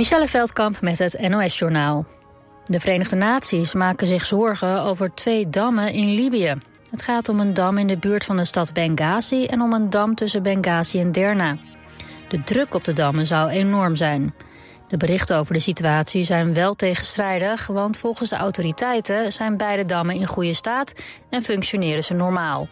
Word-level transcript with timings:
Michelle 0.00 0.28
Veldkamp 0.28 0.80
met 0.80 0.98
het 0.98 1.28
NOS-journaal. 1.28 2.06
De 2.64 2.80
Verenigde 2.80 3.16
Naties 3.16 3.74
maken 3.74 4.06
zich 4.06 4.26
zorgen 4.26 4.82
over 4.82 5.14
twee 5.14 5.50
dammen 5.50 5.92
in 5.92 6.14
Libië. 6.14 6.54
Het 6.90 7.02
gaat 7.02 7.28
om 7.28 7.40
een 7.40 7.54
dam 7.54 7.78
in 7.78 7.86
de 7.86 7.96
buurt 7.96 8.24
van 8.24 8.36
de 8.36 8.44
stad 8.44 8.72
Benghazi 8.72 9.44
en 9.44 9.60
om 9.60 9.72
een 9.72 9.90
dam 9.90 10.14
tussen 10.14 10.42
Benghazi 10.42 11.00
en 11.00 11.12
Derna. 11.12 11.56
De 12.28 12.42
druk 12.42 12.74
op 12.74 12.84
de 12.84 12.92
dammen 12.92 13.26
zou 13.26 13.50
enorm 13.50 13.96
zijn. 13.96 14.34
De 14.88 14.96
berichten 14.96 15.36
over 15.36 15.54
de 15.54 15.60
situatie 15.60 16.22
zijn 16.24 16.54
wel 16.54 16.74
tegenstrijdig, 16.74 17.66
want 17.66 17.96
volgens 17.96 18.30
de 18.30 18.36
autoriteiten 18.36 19.32
zijn 19.32 19.56
beide 19.56 19.86
dammen 19.86 20.14
in 20.14 20.26
goede 20.26 20.54
staat 20.54 20.92
en 21.30 21.42
functioneren 21.42 22.04
ze 22.04 22.14
normaal. 22.14 22.68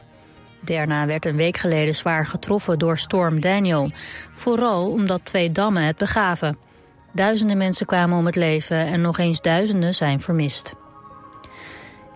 Derna 0.60 1.06
werd 1.06 1.26
een 1.26 1.36
week 1.36 1.56
geleden 1.56 1.94
zwaar 1.94 2.26
getroffen 2.26 2.78
door 2.78 2.98
storm 2.98 3.40
Daniel, 3.40 3.90
vooral 4.34 4.90
omdat 4.90 5.24
twee 5.24 5.52
dammen 5.52 5.82
het 5.82 5.96
begaven. 5.96 6.67
Duizenden 7.12 7.56
mensen 7.56 7.86
kwamen 7.86 8.18
om 8.18 8.26
het 8.26 8.36
leven 8.36 8.86
en 8.86 9.00
nog 9.00 9.18
eens 9.18 9.40
duizenden 9.40 9.94
zijn 9.94 10.20
vermist. 10.20 10.74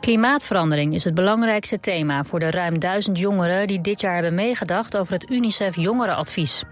Klimaatverandering 0.00 0.94
is 0.94 1.04
het 1.04 1.14
belangrijkste 1.14 1.80
thema 1.80 2.24
voor 2.24 2.38
de 2.38 2.50
ruim 2.50 2.78
duizend 2.78 3.18
jongeren 3.18 3.66
die 3.66 3.80
dit 3.80 4.00
jaar 4.00 4.14
hebben 4.14 4.34
meegedacht 4.34 4.96
over 4.96 5.12
het 5.12 5.30
UNICEF 5.30 5.76
Jongerenadvies. 5.76 6.62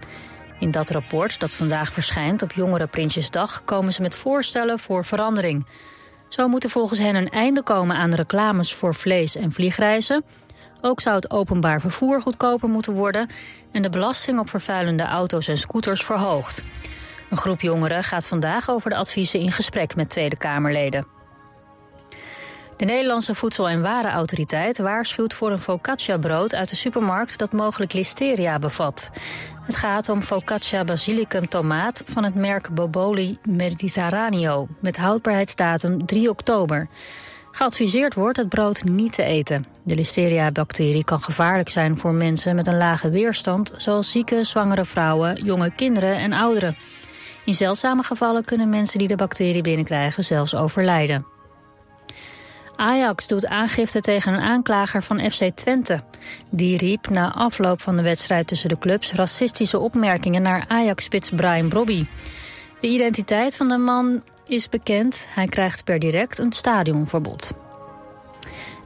In 0.59 0.71
dat 0.71 0.89
rapport, 0.89 1.39
dat 1.39 1.53
vandaag 1.53 1.93
verschijnt 1.93 2.41
op 2.41 2.51
Jongerenprinsjesdag, 2.51 3.63
komen 3.65 3.93
ze 3.93 4.01
met 4.01 4.15
voorstellen 4.15 4.79
voor 4.79 5.05
verandering. 5.05 5.65
Zo 6.29 6.47
moet 6.47 6.63
er 6.63 6.69
volgens 6.69 6.99
hen 6.99 7.15
een 7.15 7.29
einde 7.29 7.63
komen 7.63 7.95
aan 7.95 8.13
reclames 8.13 8.73
voor 8.73 8.95
vlees- 8.95 9.35
en 9.35 9.51
vliegreizen. 9.51 10.23
Ook 10.81 11.01
zou 11.01 11.15
het 11.15 11.31
openbaar 11.31 11.81
vervoer 11.81 12.21
goedkoper 12.21 12.69
moeten 12.69 12.93
worden 12.93 13.29
en 13.71 13.81
de 13.81 13.89
belasting 13.89 14.39
op 14.39 14.49
vervuilende 14.49 15.03
auto's 15.03 15.47
en 15.47 15.57
scooters 15.57 16.03
verhoogd. 16.03 16.63
Een 17.31 17.37
groep 17.37 17.61
jongeren 17.61 18.03
gaat 18.03 18.27
vandaag 18.27 18.69
over 18.69 18.89
de 18.89 18.95
adviezen 18.95 19.39
in 19.39 19.51
gesprek 19.51 19.95
met 19.95 20.09
Tweede 20.09 20.35
Kamerleden. 20.35 21.07
De 22.77 22.85
Nederlandse 22.85 23.35
Voedsel- 23.35 23.69
en 23.69 23.81
Warenautoriteit 23.81 24.77
waarschuwt 24.77 25.33
voor 25.33 25.51
een 25.51 25.59
focaccia-brood 25.59 26.55
uit 26.55 26.69
de 26.69 26.75
supermarkt 26.75 27.37
dat 27.37 27.51
mogelijk 27.51 27.93
listeria 27.93 28.59
bevat. 28.59 29.11
Het 29.65 29.75
gaat 29.75 30.09
om 30.09 30.21
focaccia 30.21 30.83
basilicum 30.83 31.47
tomaat 31.47 32.03
van 32.05 32.23
het 32.23 32.35
merk 32.35 32.69
Boboli 32.69 33.37
Mediterraneo 33.49 34.67
met 34.79 34.97
houdbaarheidsdatum 34.97 36.05
3 36.05 36.29
oktober. 36.29 36.87
Geadviseerd 37.51 38.13
wordt 38.13 38.37
het 38.37 38.49
brood 38.49 38.83
niet 38.83 39.13
te 39.13 39.23
eten. 39.23 39.65
De 39.83 39.95
listeria-bacterie 39.95 41.03
kan 41.03 41.23
gevaarlijk 41.23 41.69
zijn 41.69 41.97
voor 41.97 42.13
mensen 42.13 42.55
met 42.55 42.67
een 42.67 42.77
lage 42.77 43.09
weerstand, 43.09 43.71
zoals 43.77 44.11
zieke, 44.11 44.43
zwangere 44.43 44.85
vrouwen, 44.85 45.43
jonge 45.43 45.71
kinderen 45.75 46.15
en 46.15 46.33
ouderen. 46.33 46.77
In 47.45 47.53
zeldzame 47.53 48.03
gevallen 48.03 48.45
kunnen 48.45 48.69
mensen 48.69 48.99
die 48.99 49.07
de 49.07 49.15
bacterie 49.15 49.61
binnenkrijgen 49.61 50.23
zelfs 50.23 50.55
overlijden. 50.55 51.25
Ajax 52.75 53.27
doet 53.27 53.47
aangifte 53.47 54.01
tegen 54.01 54.33
een 54.33 54.41
aanklager 54.41 55.03
van 55.03 55.31
FC 55.31 55.49
Twente. 55.55 56.03
Die 56.51 56.77
riep 56.77 57.09
na 57.09 57.33
afloop 57.33 57.81
van 57.81 57.95
de 57.95 58.01
wedstrijd 58.01 58.47
tussen 58.47 58.69
de 58.69 58.79
clubs 58.79 59.13
racistische 59.13 59.79
opmerkingen 59.79 60.41
naar 60.41 60.65
Ajax-spits 60.67 61.29
Brian 61.29 61.69
Brobby. 61.69 62.05
De 62.79 62.87
identiteit 62.87 63.55
van 63.55 63.67
de 63.67 63.77
man 63.77 64.23
is 64.47 64.69
bekend. 64.69 65.27
Hij 65.29 65.47
krijgt 65.47 65.83
per 65.83 65.99
direct 65.99 66.37
een 66.37 66.51
stadionverbod. 66.51 67.51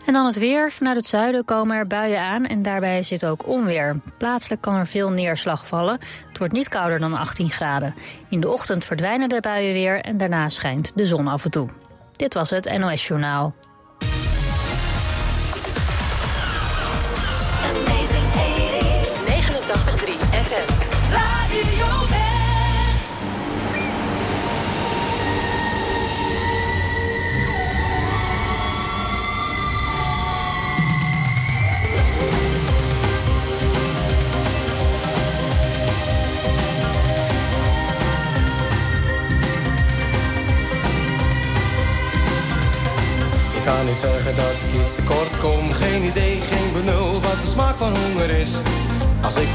En 0.05 0.13
dan 0.13 0.25
het 0.25 0.37
weer. 0.37 0.71
Vanuit 0.71 0.95
het 0.95 1.05
zuiden 1.05 1.45
komen 1.45 1.77
er 1.77 1.87
buien 1.87 2.19
aan 2.19 2.45
en 2.45 2.61
daarbij 2.61 3.03
zit 3.03 3.25
ook 3.25 3.47
onweer. 3.47 3.99
Plaatselijk 4.17 4.61
kan 4.61 4.75
er 4.75 4.87
veel 4.87 5.09
neerslag 5.09 5.67
vallen. 5.67 5.99
Het 6.27 6.37
wordt 6.37 6.53
niet 6.53 6.69
kouder 6.69 6.99
dan 6.99 7.13
18 7.13 7.49
graden. 7.49 7.95
In 8.29 8.39
de 8.39 8.49
ochtend 8.49 8.85
verdwijnen 8.85 9.29
de 9.29 9.41
buien 9.41 9.73
weer 9.73 10.01
en 10.01 10.17
daarna 10.17 10.49
schijnt 10.49 10.91
de 10.95 11.05
zon 11.05 11.27
af 11.27 11.43
en 11.43 11.51
toe. 11.51 11.67
Dit 12.11 12.33
was 12.33 12.49
het 12.49 12.77
NOS 12.77 13.07
Journaal. 13.07 13.53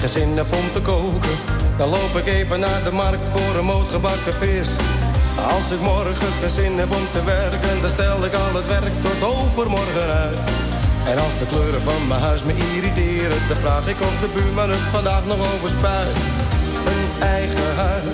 Geen 0.08 0.36
heb 0.36 0.52
om 0.54 0.72
te 0.72 0.80
koken, 0.80 1.36
dan 1.76 1.88
loop 1.88 2.16
ik 2.16 2.26
even 2.26 2.60
naar 2.60 2.82
de 2.84 2.92
markt 2.92 3.28
voor 3.28 3.58
een 3.58 3.64
moot 3.64 3.88
gebakken 3.88 4.34
vis. 4.34 4.70
Als 5.54 5.70
ik 5.70 5.80
morgen 5.80 6.32
geen 6.40 6.50
zin 6.50 6.78
heb 6.78 6.90
om 6.90 7.06
te 7.12 7.24
werken, 7.24 7.80
dan 7.80 7.90
stel 7.90 8.24
ik 8.24 8.34
al 8.34 8.54
het 8.54 8.68
werk 8.68 9.02
tot 9.02 9.22
overmorgen 9.22 10.08
uit. 10.24 10.38
En 11.06 11.18
als 11.18 11.38
de 11.38 11.46
kleuren 11.46 11.82
van 11.82 12.06
mijn 12.08 12.20
huis 12.20 12.42
me 12.42 12.54
irriteren, 12.74 13.40
dan 13.48 13.56
vraag 13.56 13.88
ik 13.88 14.00
of 14.00 14.20
de 14.20 14.28
buurman 14.34 14.70
het 14.70 14.78
vandaag 14.78 15.24
nog 15.26 15.54
overspuit. 15.54 16.16
Een 16.92 17.22
eigen 17.22 17.74
huis, 17.76 18.04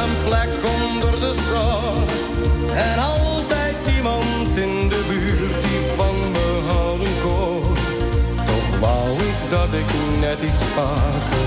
een 0.00 0.14
plek 0.28 0.50
onder 0.76 1.20
de 1.20 1.32
zon 1.48 2.04
en 2.76 2.98
altijd 2.98 3.35
dat 9.50 9.72
ik 9.72 9.90
net 10.20 10.42
iets 10.42 10.62
vaker, 10.62 11.46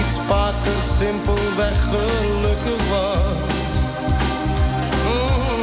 iets 0.00 0.18
vaker 0.26 0.78
simpelweg 0.98 1.76
gelukkig 1.90 2.88
was. 2.90 3.74
Mm. 5.06 5.62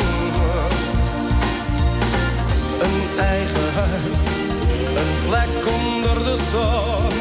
Een 2.86 3.20
eigen 3.20 3.74
huis, 3.74 4.28
een 5.02 5.14
plek 5.28 5.74
onder 5.78 6.24
de 6.24 6.38
zon 6.52 7.12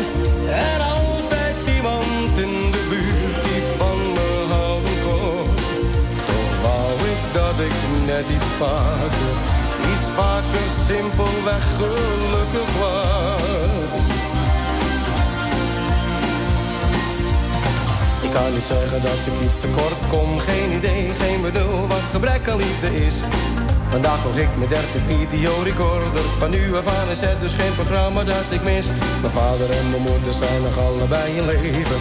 en 0.49 0.81
altijd 0.81 1.57
iemand 1.77 2.39
in 2.39 2.71
de 2.71 2.87
buurt 2.89 3.45
die 3.45 3.63
van 3.79 3.99
me 4.13 4.47
houden 4.49 4.99
kon. 5.07 5.49
Toch 6.27 6.55
wou 6.63 6.93
ik 7.13 7.23
dat 7.33 7.59
ik 7.67 7.79
net 8.07 8.27
iets 8.37 8.51
vaker, 8.59 9.35
iets 9.93 10.09
vaker 10.09 10.69
simpelweg 10.87 11.65
gelukkig 11.77 12.71
was. 12.81 13.74
Kan 18.35 18.53
niet 18.53 18.73
zeggen 18.77 19.03
dat 19.03 19.21
ik 19.31 19.37
iets 19.47 19.59
tekort 19.65 20.01
kom, 20.13 20.39
geen 20.39 20.71
idee, 20.79 21.05
geen 21.23 21.41
bedoel 21.41 21.87
wat 21.93 22.05
gebrek 22.15 22.49
aan 22.49 22.57
liefde 22.57 22.91
is. 23.07 23.17
Vandaag 23.91 24.25
nog 24.25 24.37
ik 24.45 24.53
mijn 24.57 24.73
derde 24.77 25.01
videorecorder. 25.11 26.27
Van 26.41 26.51
nu 26.51 26.77
af 26.77 26.87
aan 26.97 27.09
is 27.11 27.21
het 27.21 27.41
dus 27.41 27.55
geen 27.61 27.75
programma 27.75 28.25
dat 28.25 28.49
ik 28.57 28.63
mis. 28.63 28.87
Mijn 29.23 29.33
vader 29.41 29.69
en 29.79 29.87
mijn 29.91 30.03
moeder 30.09 30.33
zijn 30.43 30.63
nog 30.63 30.79
allebei 30.87 31.29
in 31.39 31.47
leven. 31.47 32.01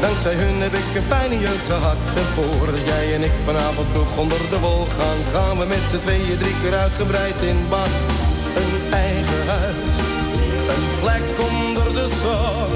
Dankzij 0.00 0.34
hun 0.34 0.56
heb 0.66 0.74
ik 0.82 0.88
een 0.94 1.08
fijne 1.12 1.38
jeugd 1.46 1.66
gehad. 1.72 2.00
En 2.20 2.28
voordat 2.36 2.84
jij 2.90 3.14
en 3.14 3.22
ik 3.22 3.36
vanavond 3.44 3.88
vroeg 3.92 4.16
onder 4.16 4.42
de 4.50 4.58
wol 4.58 4.86
gaan, 4.98 5.20
gaan 5.32 5.58
we 5.58 5.64
met 5.74 5.84
z'n 5.90 6.04
tweeën 6.04 6.38
drie 6.42 6.56
keer 6.62 6.76
uitgebreid 6.84 7.38
in 7.50 7.60
bad. 7.72 7.92
Een 8.60 8.72
eigen 9.06 9.42
huis, 9.46 9.96
een 10.74 10.86
plek 11.02 11.26
onder 11.48 11.88
de 11.98 12.06
zon. 12.22 12.71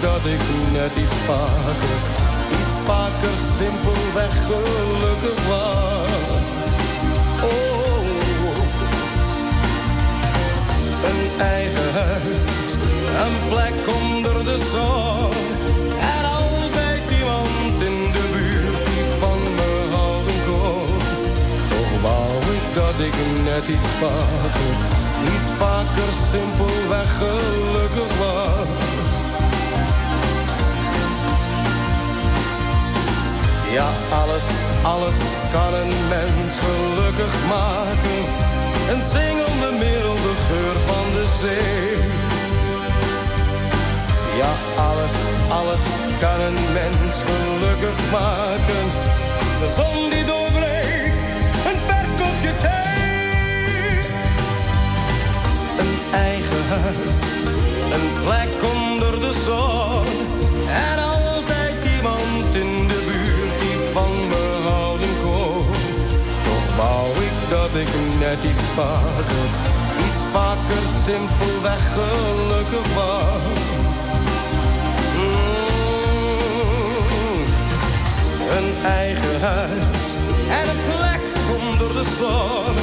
Dat 0.00 0.24
ik 0.26 0.40
net 0.72 0.96
iets 0.96 1.18
vaker, 1.26 1.98
iets 2.60 2.76
vaker 2.86 3.34
simpelweg 3.56 4.34
gelukkig 4.46 5.46
was. 5.46 6.44
Oh, 7.42 8.06
een 11.08 11.40
eigen 11.40 11.92
huis, 11.92 12.72
een 13.24 13.36
plek 13.48 13.96
onder 14.00 14.44
de 14.44 14.58
zon. 14.72 15.32
En 16.00 16.24
altijd 16.38 17.02
iemand 17.18 17.82
in 17.88 18.12
de 18.12 18.24
buurt 18.32 18.84
die 18.86 19.04
van 19.20 19.40
me 19.58 19.70
houden 19.94 20.40
kon. 20.48 20.88
Toch 21.68 22.02
wou 22.02 22.30
ik 22.56 22.74
dat 22.74 23.06
ik 23.06 23.14
net 23.44 23.68
iets 23.76 23.90
vaker, 24.00 24.74
iets 25.34 25.50
vaker 25.58 26.12
simpelweg 26.30 27.18
gelukkig 27.18 28.18
was. 28.18 28.87
Ja, 33.78 33.90
alles, 34.22 34.44
alles 34.82 35.16
kan 35.52 35.74
een 35.74 35.94
mens 36.08 36.52
gelukkig 36.64 37.34
maken. 37.48 38.20
Een 38.90 39.02
zingende 39.02 39.70
middel, 39.78 40.14
de 40.14 40.34
geur 40.48 40.76
van 40.86 41.06
de 41.14 41.26
zee. 41.40 41.96
Ja, 44.40 44.52
alles, 44.88 45.12
alles 45.60 45.82
kan 46.20 46.40
een 46.40 46.58
mens 46.72 47.14
gelukkig 47.28 48.10
maken. 48.10 48.84
De 49.60 49.68
zon 49.76 50.10
die 50.10 50.24
doorbreekt, 50.24 51.18
een 51.68 51.80
vers 51.86 52.08
kopje 52.20 52.52
thee. 52.64 53.98
Een 55.82 55.94
eigen 56.12 56.64
huis, 56.68 57.26
een 57.94 58.08
plek 58.24 58.72
onder 58.72 59.20
de 59.20 59.42
zon. 59.44 60.17
Dat 67.48 67.74
ik 67.74 67.88
net 68.18 68.44
iets 68.50 68.66
vaker, 68.74 69.48
iets 70.06 70.22
vaker 70.32 70.82
simpelweg 71.04 71.80
gelukkig 71.92 72.94
was. 72.94 73.96
een 78.56 78.86
eigen 78.86 79.40
huis 79.40 80.10
en 80.50 80.68
een 80.68 80.82
plek 80.86 81.20
onder 81.58 81.92
de 81.98 82.04
zon. 82.18 82.76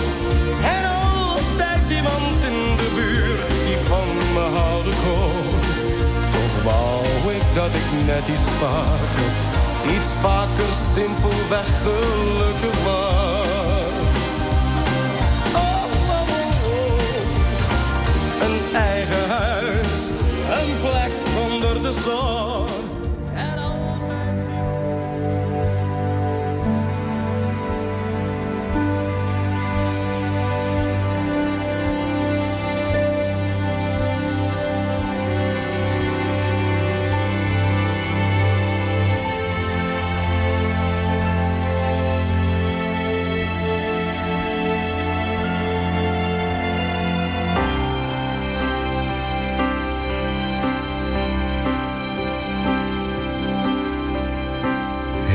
En 0.75 0.83
altijd 0.85 1.91
iemand 1.91 2.37
in 2.49 2.59
de 2.77 2.89
buurt 2.95 3.47
die 3.65 3.77
van 3.87 4.07
me 4.33 4.45
houden 4.59 4.93
kon. 5.05 5.45
Toch 6.35 6.63
wou 6.63 7.33
ik 7.35 7.43
dat 7.53 7.71
ik 7.81 7.87
net 8.05 8.27
iets 8.27 8.49
vaker, 8.61 9.31
iets 9.95 10.11
vaker 10.21 10.71
simpelweg 10.93 11.67
gelukkig 11.83 12.83
was. 12.83 13.54
Onder 22.03 22.74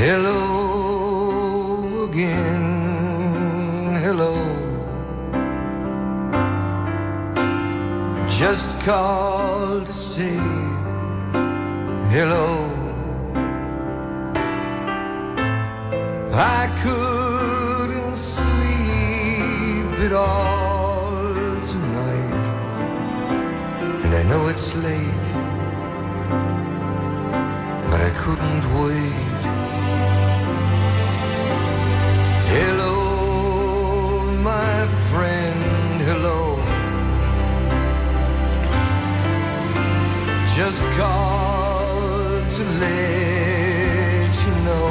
Hello 0.03 1.93
again, 2.09 2.65
hello. 4.01 4.33
Just 8.27 8.81
called 8.81 9.85
to 9.85 9.93
say 9.93 10.39
hello. 12.15 12.49
I 16.33 16.65
couldn't 16.81 18.17
sleep 18.17 19.99
at 20.07 20.13
all 20.13 21.35
tonight, 21.73 22.45
and 24.03 24.11
I 24.15 24.23
know 24.23 24.47
it's 24.47 24.73
late, 24.87 25.27
but 27.91 28.01
I 28.09 28.11
couldn't 28.23 28.65
wait. 28.81 29.30
Just 40.63 40.83
called 40.95 42.45
to 42.51 42.63
let 42.83 44.31
you 44.45 44.53
know. 44.67 44.87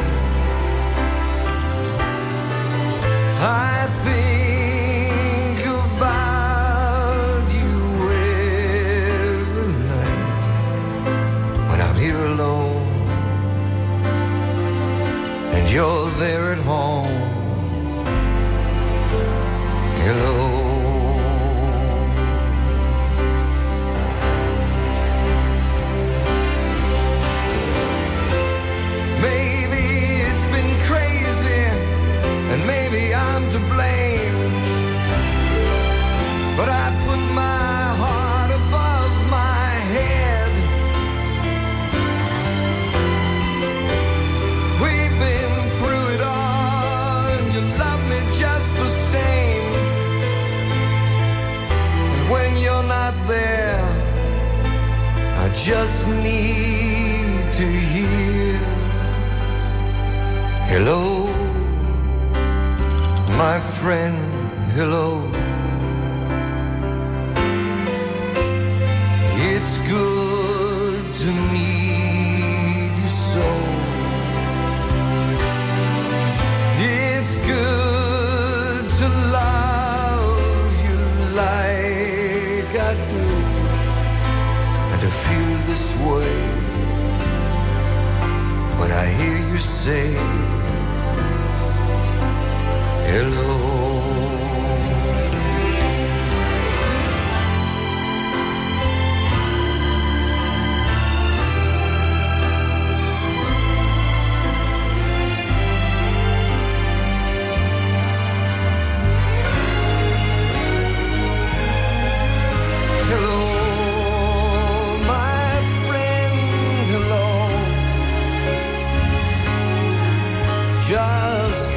I 3.39 3.87
think 4.07 5.61
about 5.85 7.47
you 7.59 7.75
every 9.31 9.73
night 9.95 10.45
when 11.69 11.79
I'm 11.81 11.97
here 12.05 12.25
alone 12.35 12.89
and 15.55 15.65
you're 15.73 16.11
there 16.19 16.47
at 16.51 16.59
home. 16.59 16.90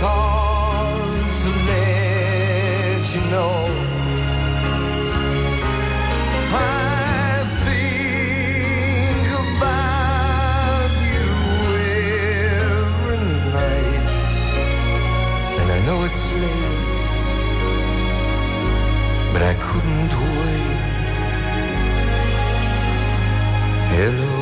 To 0.04 1.50
let 1.70 3.16
you 3.16 3.22
know. 3.32 3.56
I 6.52 7.44
think 7.66 9.28
about 9.46 10.92
you 11.14 11.32
every 12.76 13.22
night, 13.56 14.12
and 15.60 15.68
I 15.72 15.80
know 15.86 16.00
it's 16.04 16.26
late, 16.42 17.06
but 19.32 19.42
I 19.42 19.54
couldn't 19.68 20.14
wait. 20.36 20.82
Hello. 23.96 24.33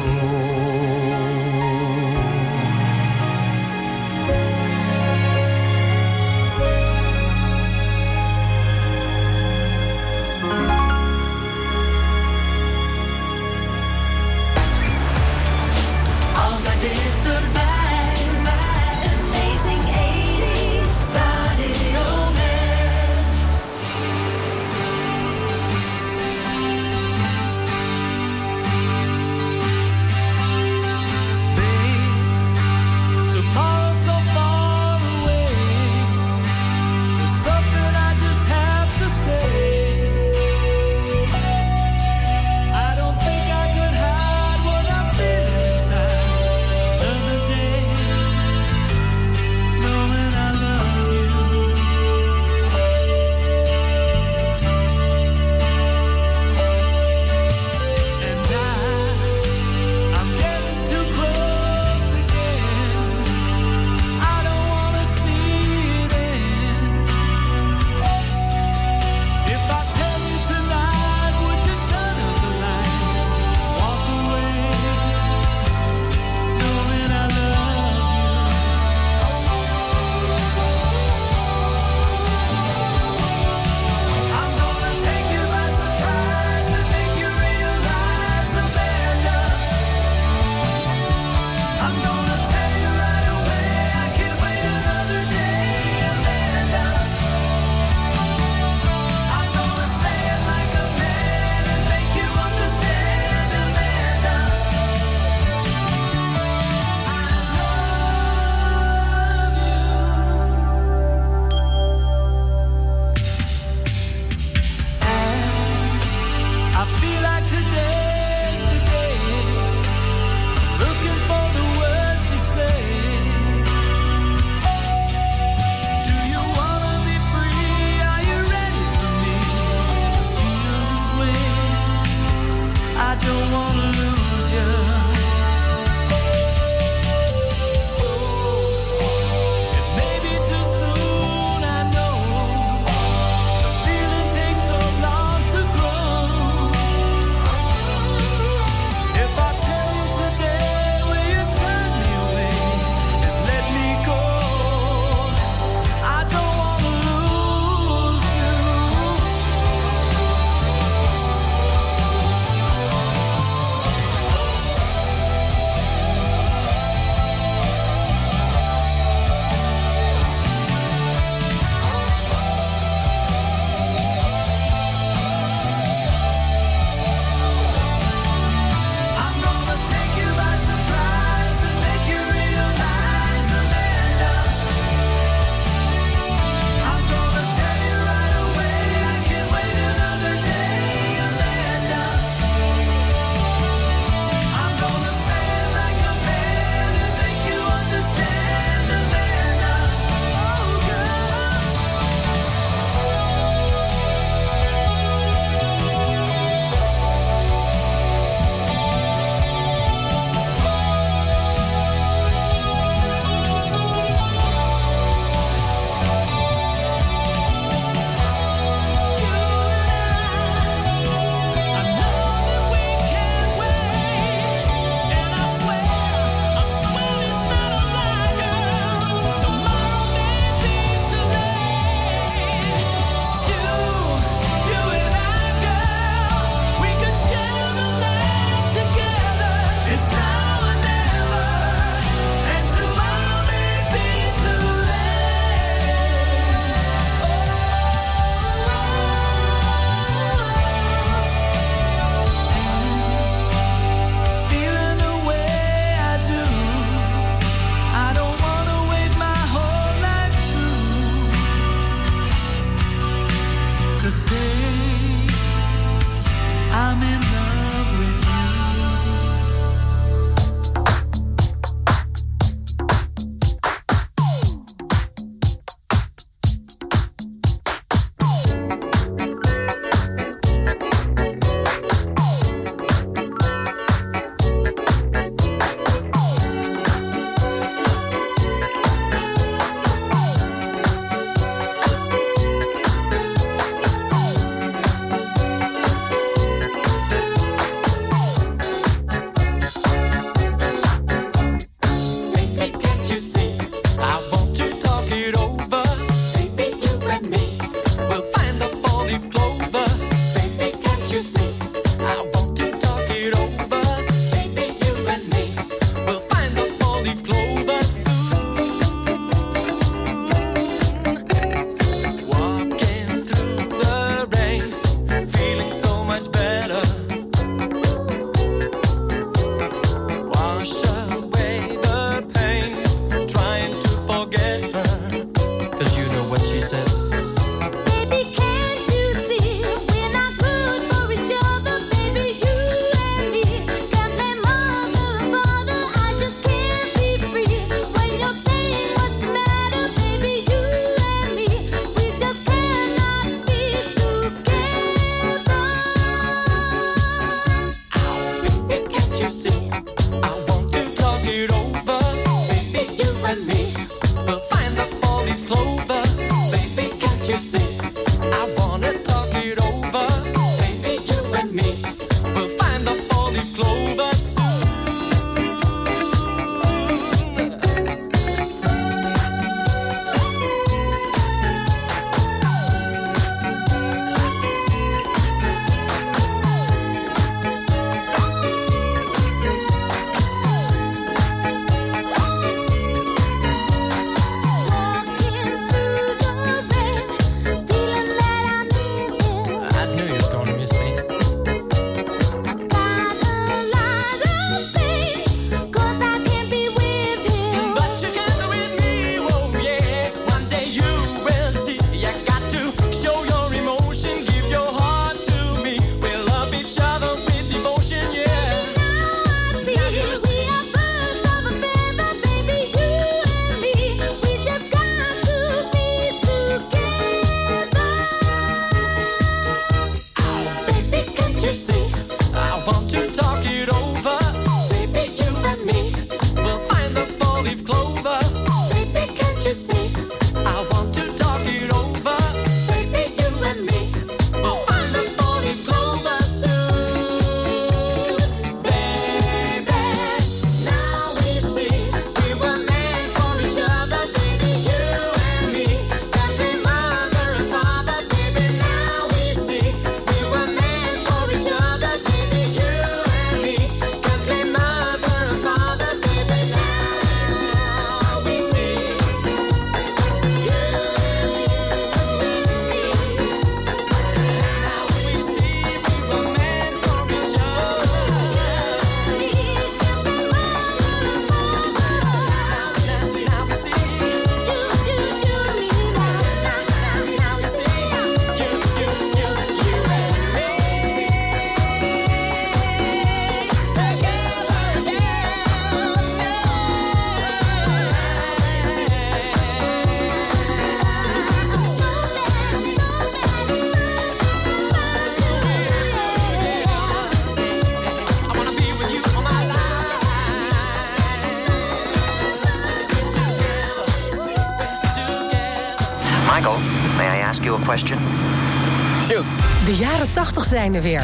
Zijn 520.51 520.73
er 520.73 520.81
weer. 520.81 521.03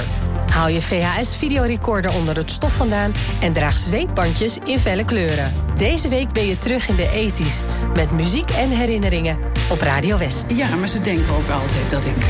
Haal 0.50 0.68
je 0.68 0.82
VHS-videorecorder 0.82 2.14
onder 2.14 2.36
het 2.36 2.50
stof 2.50 2.74
vandaan 2.74 3.14
en 3.42 3.54
draag 3.54 3.78
zweetbandjes 3.78 4.58
in 4.64 4.80
felle 4.80 5.06
kleuren. 5.06 5.54
Deze 5.78 6.10
week 6.10 6.32
ben 6.32 6.46
je 6.46 6.58
terug 6.58 6.88
in 6.90 6.96
de 6.96 7.10
ethisch 7.14 7.62
met 7.96 8.12
muziek 8.12 8.50
en 8.50 8.70
herinneringen 8.70 9.38
op 9.72 9.82
Radio 9.82 10.18
West. 10.18 10.52
Ja, 10.56 10.76
maar 10.76 10.88
ze 10.88 11.02
denken 11.02 11.34
ook 11.34 11.50
altijd 11.62 11.90
dat 11.90 12.06
ik 12.06 12.18
uh, 12.18 12.28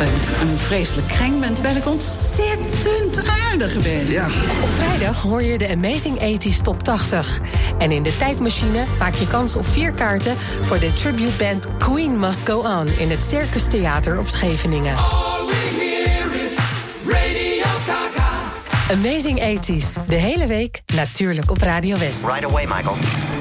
een, 0.00 0.48
een, 0.48 0.58
vreselijk 0.58 1.08
kreng 1.08 1.40
ben... 1.40 1.54
terwijl 1.54 1.76
ik 1.76 1.86
ontzettend 1.86 3.28
aardig 3.28 3.82
ben. 3.82 4.10
Ja. 4.10 4.26
Op 4.62 4.68
vrijdag 4.68 5.22
hoor 5.22 5.42
je 5.42 5.58
de 5.58 5.68
Amazing 5.68 6.18
80s 6.18 6.62
Top 6.62 6.82
80. 6.82 7.40
En 7.78 7.92
in 7.92 8.02
de 8.02 8.16
tijdmachine 8.16 8.84
maak 8.98 9.14
je 9.14 9.26
kans 9.26 9.56
op 9.56 9.66
vier 9.66 9.92
kaarten... 9.92 10.36
voor 10.62 10.78
de 10.78 10.92
tributeband 10.92 11.68
Queen 11.78 12.18
Must 12.18 12.40
Go 12.44 12.58
On... 12.58 12.86
in 12.98 13.10
het 13.10 13.22
Circus 13.22 13.64
Theater 13.64 14.18
op 14.18 14.28
Scheveningen. 14.28 14.94
Amazing 18.90 19.38
80s. 19.40 20.06
De 20.06 20.16
hele 20.16 20.46
week 20.46 20.82
natuurlijk 20.94 21.50
op 21.50 21.58
Radio 21.58 21.98
West. 21.98 22.24
Right 22.24 22.44
away, 22.44 22.66
Michael. 22.66 23.33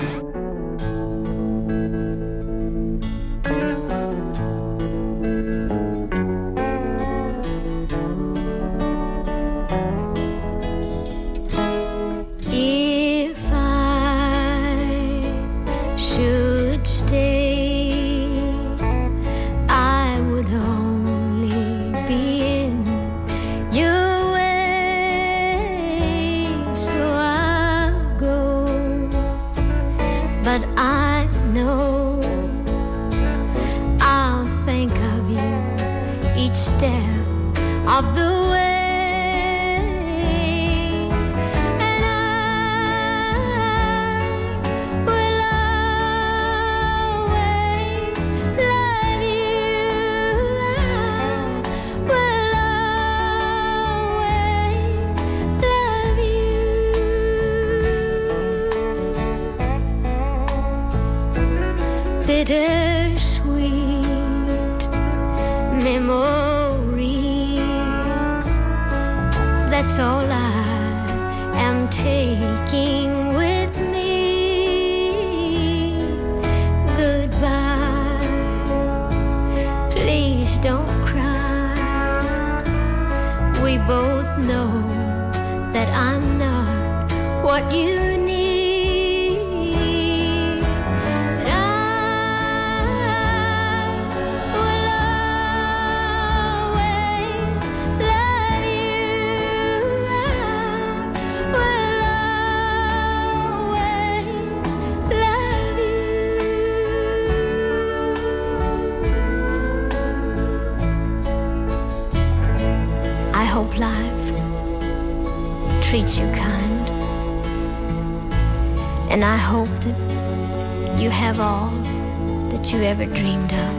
you 122.73 122.81
ever 122.81 123.05
dreamed 123.05 123.53
of. 123.53 123.73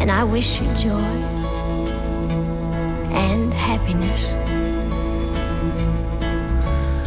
And 0.00 0.10
I 0.10 0.24
wish 0.24 0.60
you 0.60 0.66
joy 0.74 1.12
and 3.12 3.52
happiness. 3.52 4.32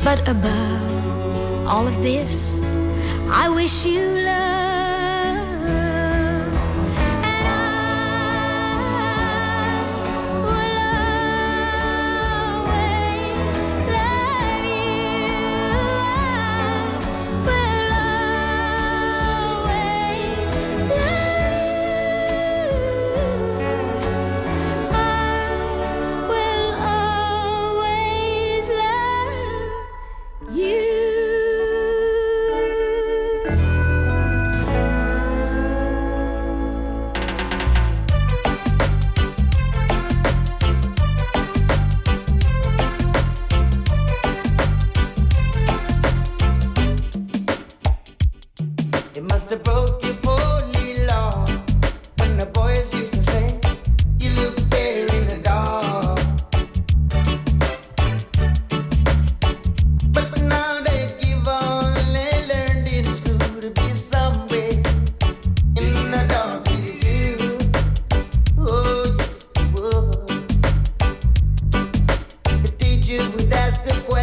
But 0.04 0.28
above 0.28 1.68
all 1.68 1.88
of 1.88 2.02
this, 2.02 2.60
I 3.32 3.50
wish 3.50 3.84
you 3.84 4.27
you, 73.08 73.30
that's 73.48 73.78
the 73.80 73.94
question. 74.02 74.17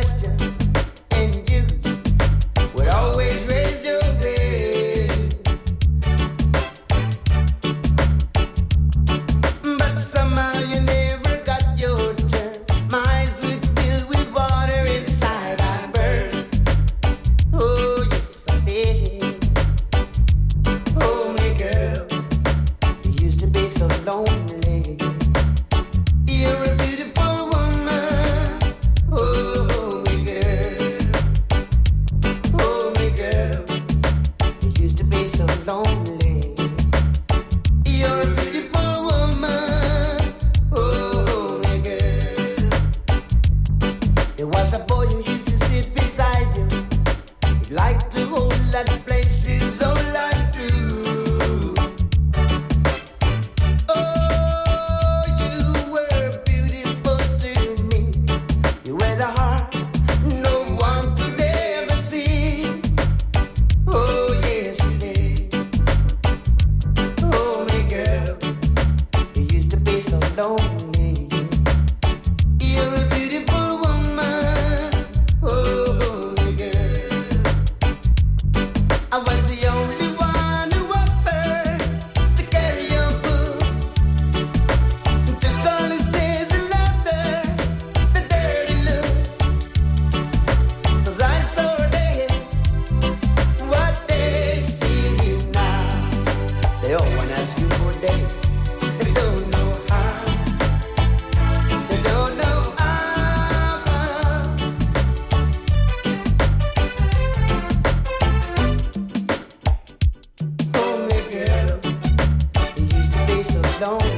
don't 113.85 114.14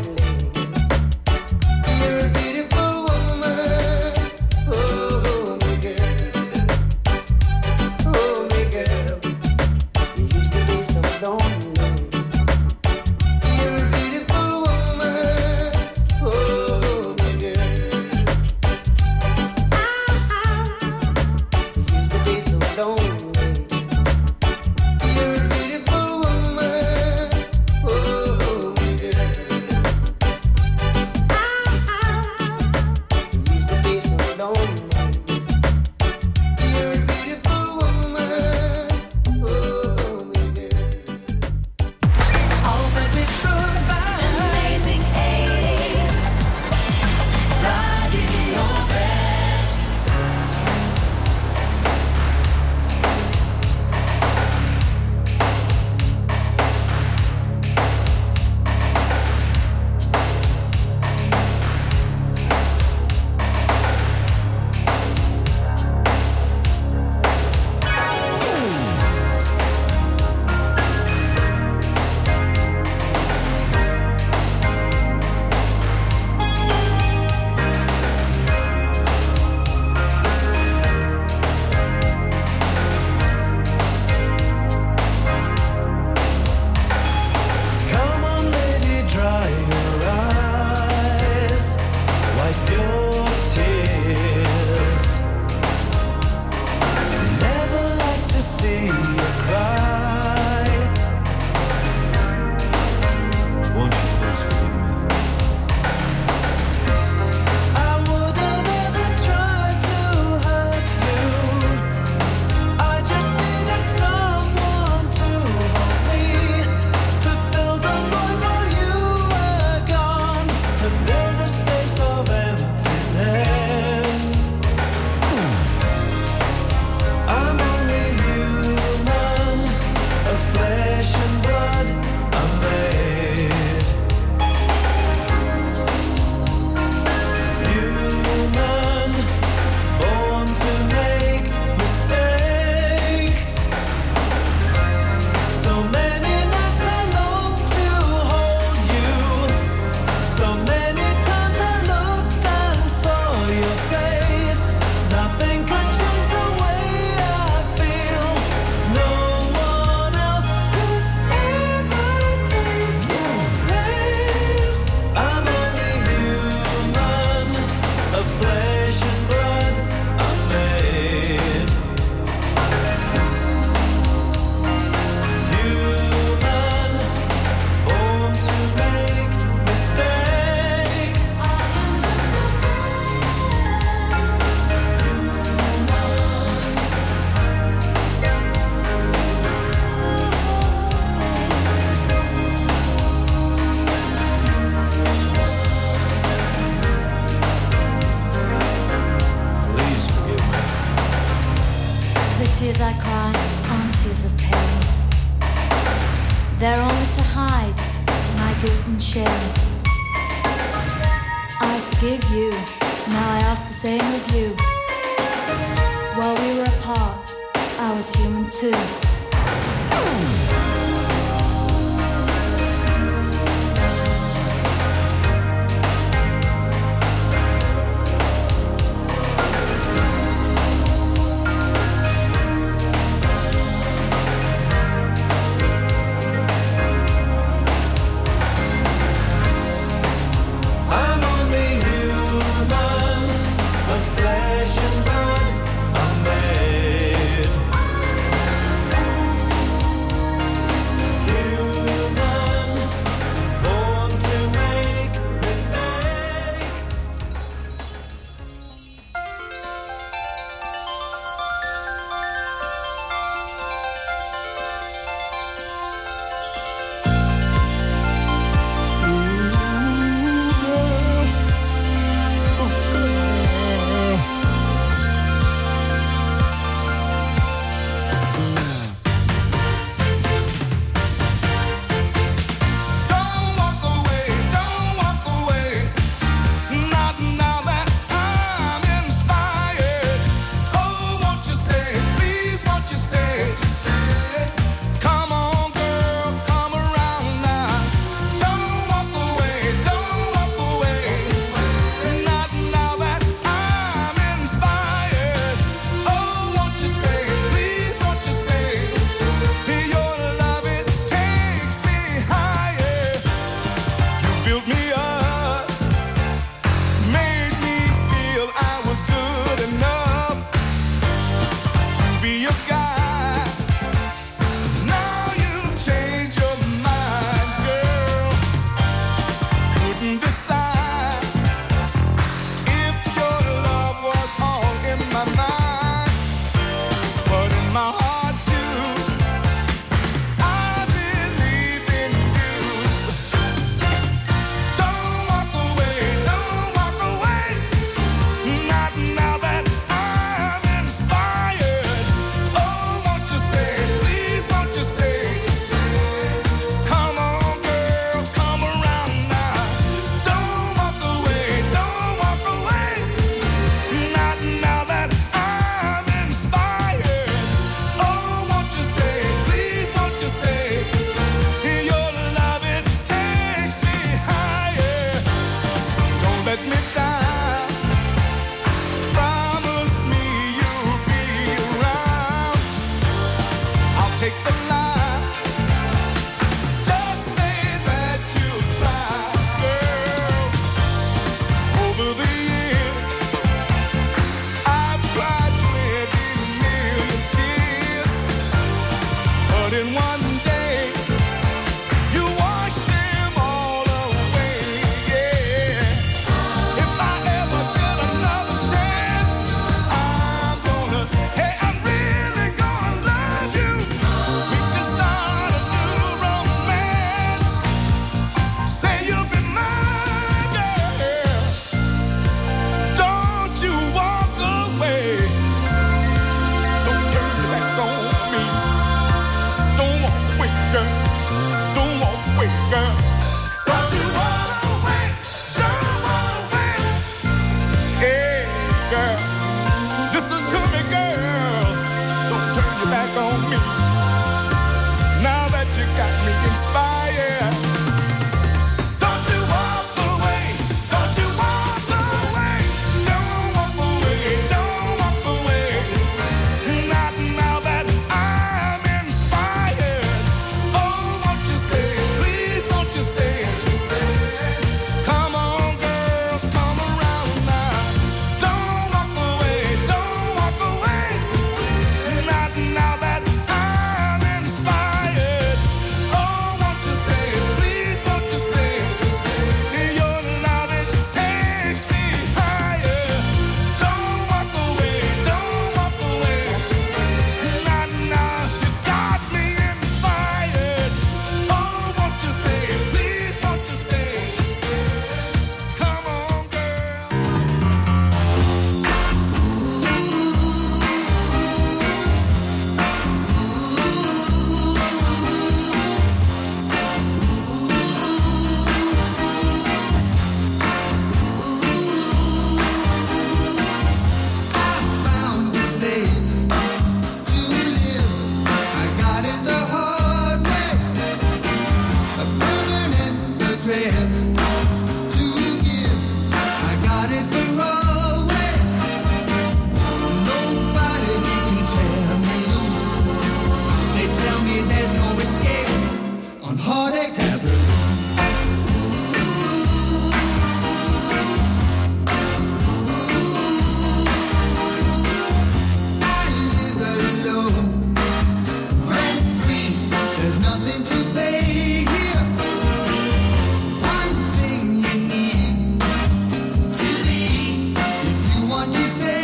stay. 558.89 559.16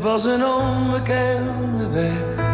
Het 0.00 0.08
was 0.08 0.24
een 0.24 0.44
onbekende 0.44 1.88
weg 1.90 2.46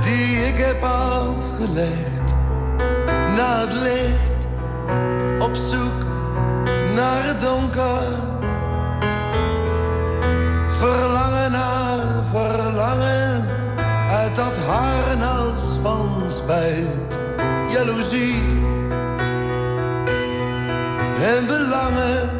die 0.00 0.46
ik 0.46 0.56
heb 0.56 0.82
afgelegd 0.82 2.34
naar 3.36 3.60
het 3.60 3.72
licht 3.72 4.46
op 5.38 5.54
zoek 5.54 6.04
naar 6.94 7.24
het 7.24 7.40
donker. 7.40 8.02
Verlangen 10.68 11.50
naar 11.50 12.24
verlangen 12.30 13.44
uit 14.10 14.36
dat 14.36 14.56
harnas 14.56 15.62
van 15.82 16.22
spijt, 16.26 17.18
jaloezie 17.70 18.42
en 21.22 21.46
belangen 21.46 22.35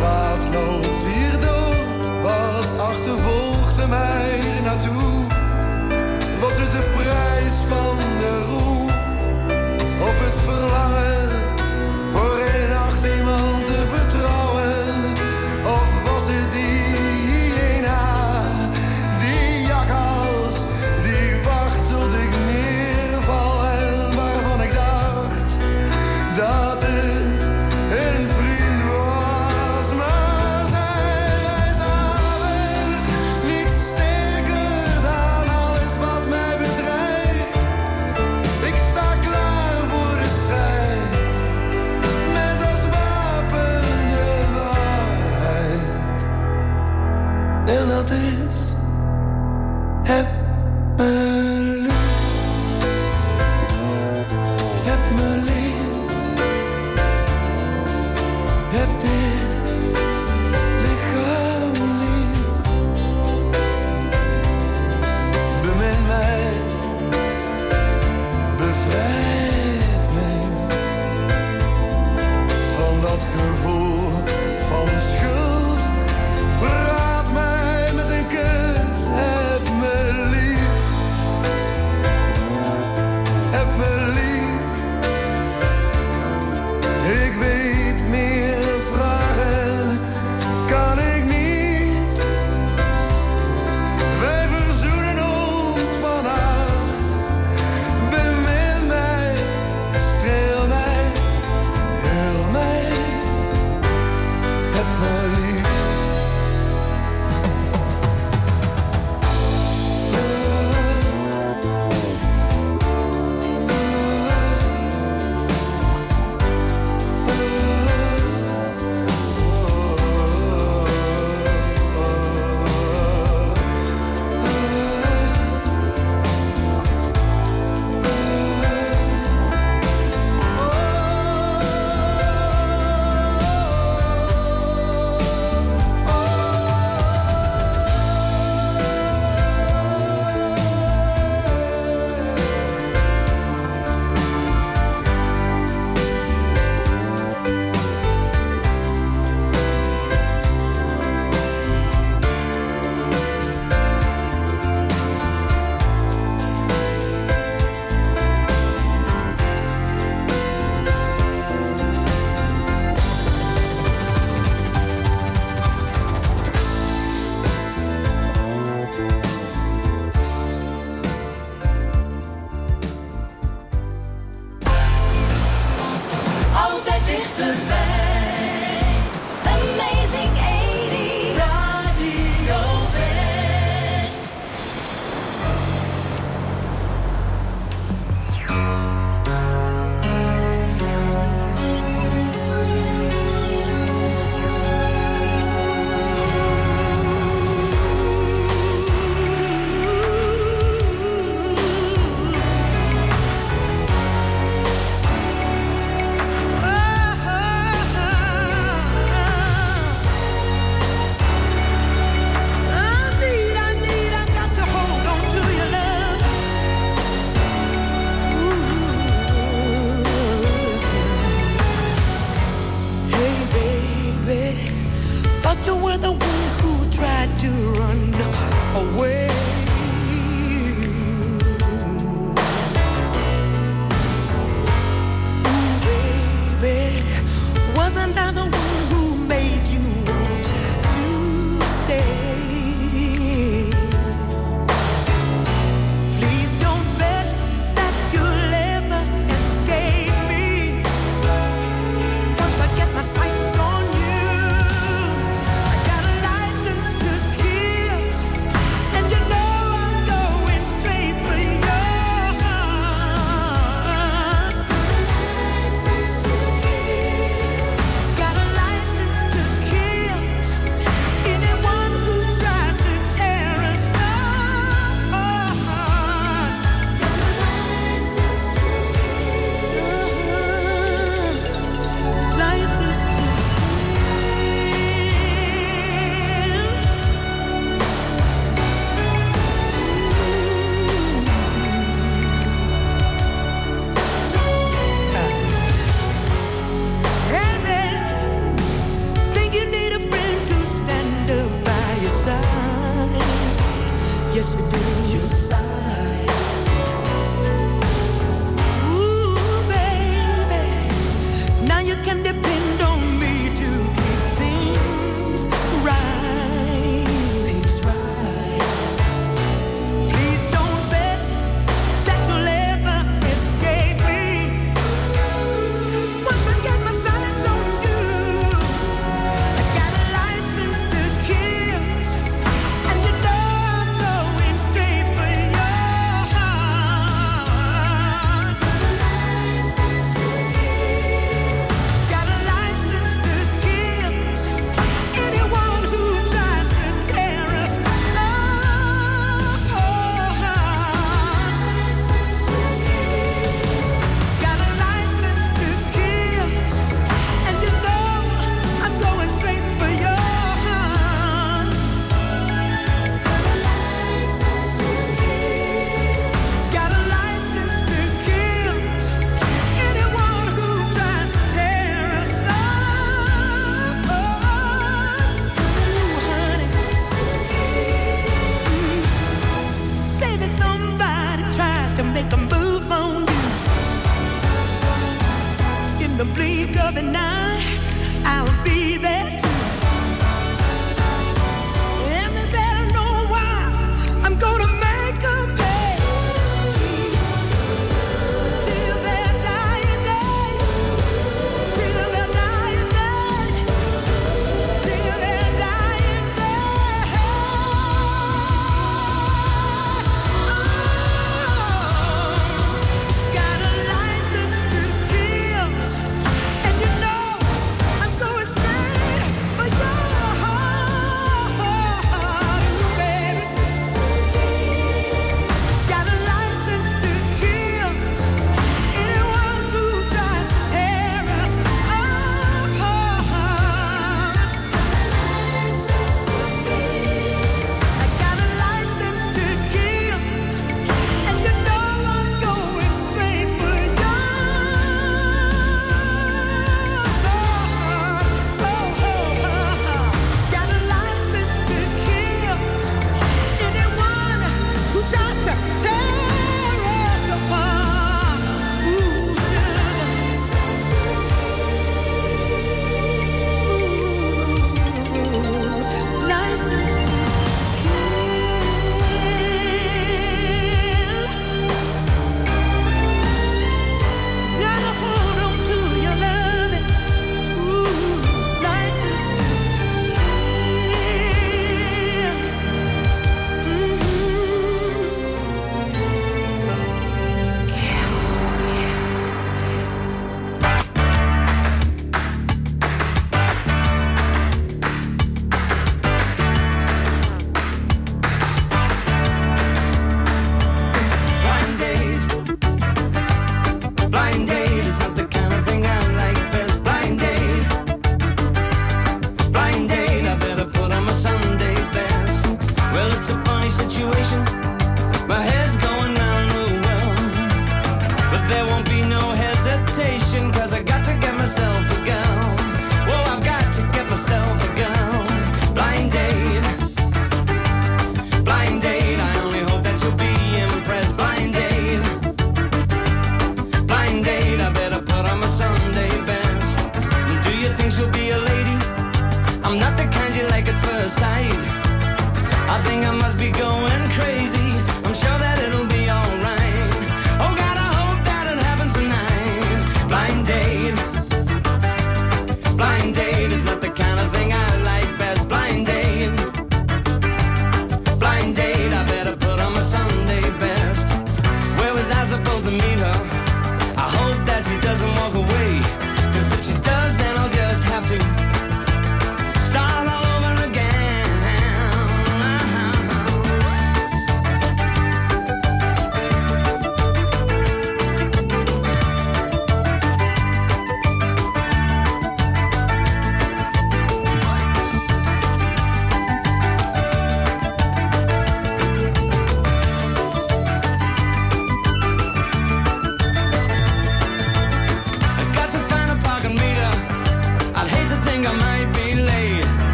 straat 0.00 0.44
loopt 0.54 0.99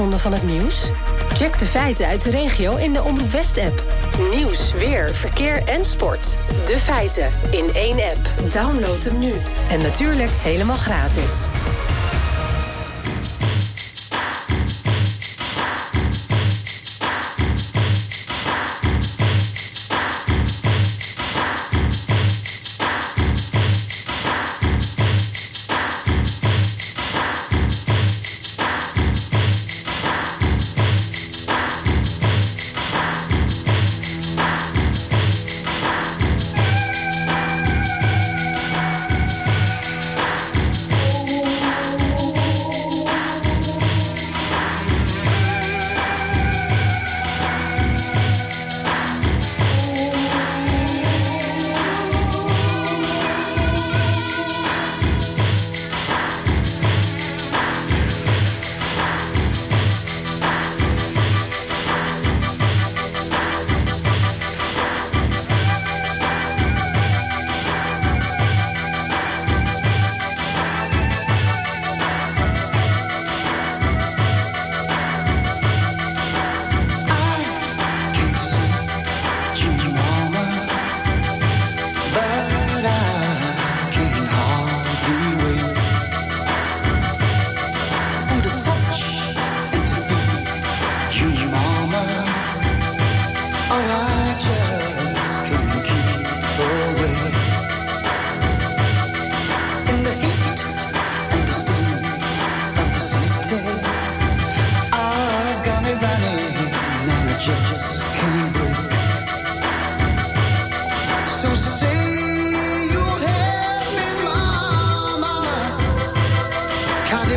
achtergronden 0.00 0.20
van 0.20 0.32
het 0.32 0.60
nieuws? 0.60 0.90
Check 1.34 1.58
de 1.58 1.64
feiten 1.64 2.06
uit 2.06 2.22
de 2.22 2.30
regio 2.30 2.76
in 2.76 2.92
de 2.92 3.02
Omroep 3.02 3.30
West-app. 3.30 3.84
Nieuws, 4.34 4.72
weer, 4.72 5.14
verkeer 5.14 5.62
en 5.64 5.84
sport. 5.84 6.36
De 6.66 6.78
feiten 6.78 7.30
in 7.50 7.74
één 7.74 7.96
app. 7.96 8.52
Download 8.52 9.04
hem 9.04 9.18
nu. 9.18 9.32
En 9.70 9.82
natuurlijk 9.82 10.30
helemaal 10.30 10.76
gratis. 10.76 11.32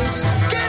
escape. 0.09 0.62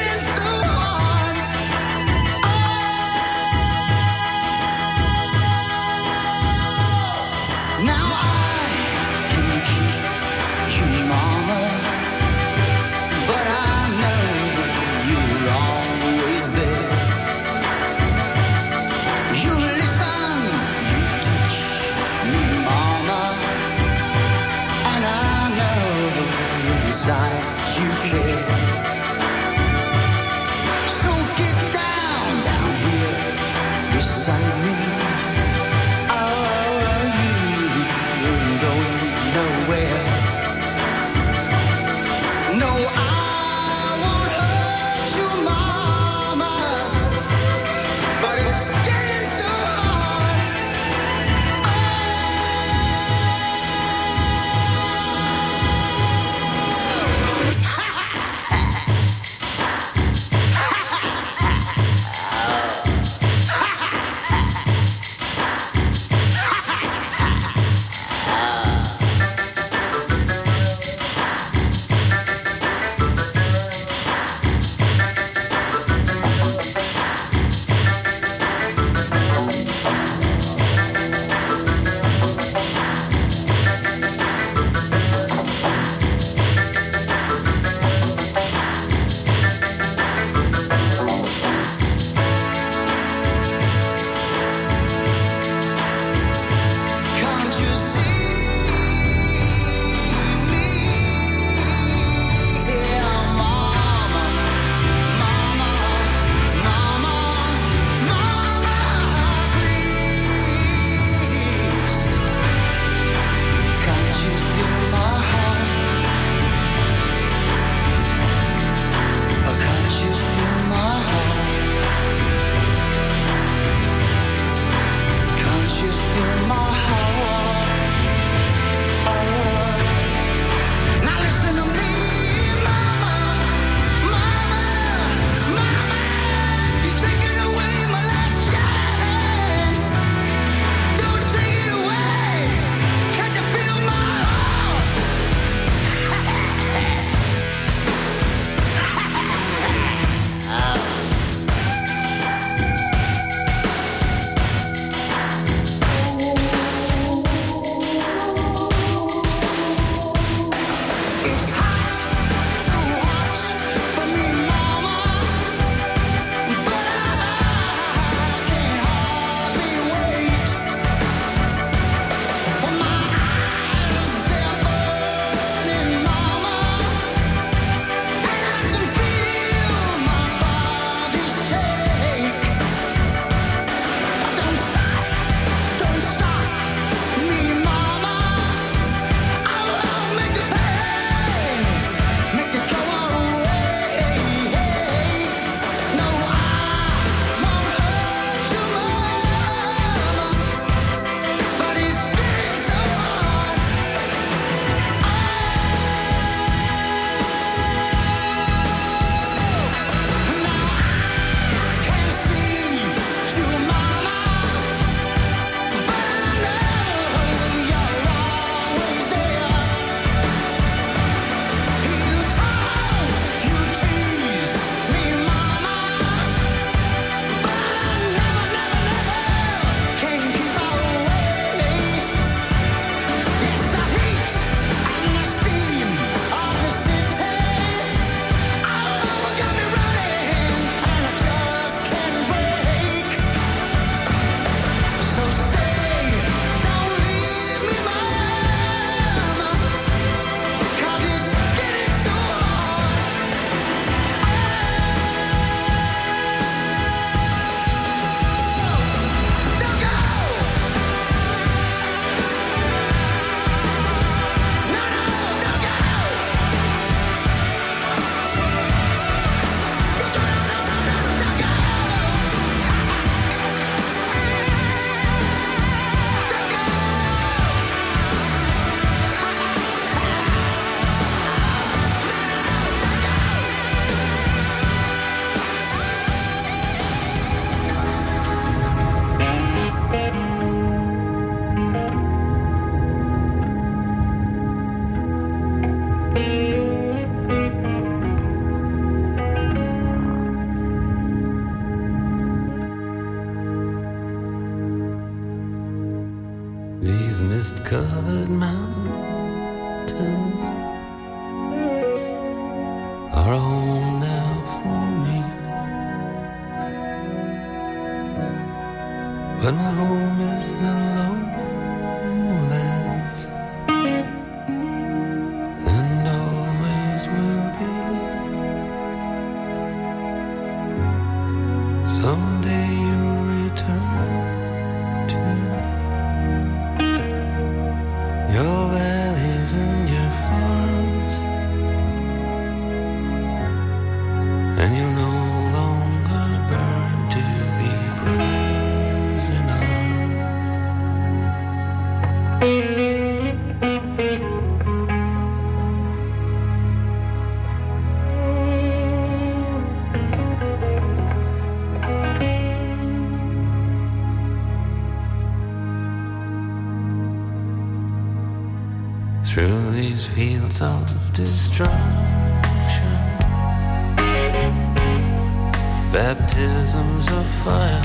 Baptisms 376.74 377.12
of 377.12 377.26
fire. 377.26 377.83